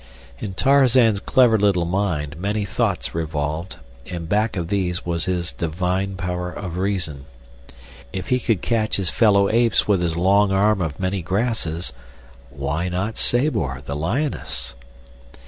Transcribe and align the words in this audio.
In 0.39 0.55
Tarzan's 0.55 1.19
clever 1.19 1.59
little 1.59 1.85
mind 1.85 2.35
many 2.37 2.65
thoughts 2.65 3.13
revolved, 3.13 3.75
and 4.07 4.27
back 4.27 4.55
of 4.55 4.69
these 4.69 5.05
was 5.05 5.25
his 5.25 5.51
divine 5.51 6.15
power 6.15 6.49
of 6.49 6.77
reason. 6.79 7.27
If 8.11 8.29
he 8.29 8.39
could 8.39 8.63
catch 8.63 8.95
his 8.95 9.11
fellow 9.11 9.47
apes 9.47 9.87
with 9.87 10.01
his 10.01 10.17
long 10.17 10.51
arm 10.51 10.81
of 10.81 10.99
many 10.99 11.21
grasses, 11.21 11.93
why 12.49 12.89
not 12.89 13.15
Sabor, 13.15 13.83
the 13.85 13.95
lioness? 13.95 14.73